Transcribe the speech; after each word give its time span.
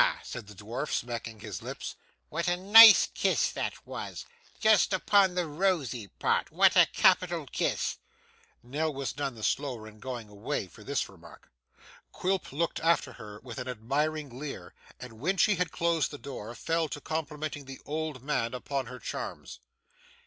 said 0.23 0.47
the 0.47 0.55
dwarf, 0.55 0.91
smacking 0.91 1.39
his 1.41 1.61
lips, 1.61 1.95
'what 2.29 2.47
a 2.47 2.57
nice 2.57 3.05
kiss 3.13 3.51
that 3.51 3.85
was 3.85 4.25
just 4.59 4.93
upon 4.93 5.35
the 5.35 5.45
rosy 5.45 6.07
part. 6.17 6.49
What 6.51 6.75
a 6.75 6.87
capital 6.87 7.45
kiss!' 7.45 7.99
Nell 8.63 8.91
was 8.91 9.15
none 9.15 9.35
the 9.35 9.43
slower 9.43 9.87
in 9.87 9.99
going 9.99 10.27
away, 10.27 10.65
for 10.65 10.83
this 10.83 11.07
remark. 11.07 11.51
Quilp 12.11 12.51
looked 12.51 12.79
after 12.79 13.13
her 13.21 13.39
with 13.41 13.59
an 13.59 13.67
admiring 13.67 14.39
leer, 14.39 14.73
and 14.99 15.19
when 15.19 15.37
she 15.37 15.57
had 15.57 15.71
closed 15.71 16.09
the 16.09 16.17
door, 16.17 16.55
fell 16.55 16.89
to 16.89 16.99
complimenting 16.99 17.65
the 17.65 17.79
old 17.85 18.23
man 18.23 18.55
upon 18.55 18.87
her 18.87 18.97
charms. 18.97 19.59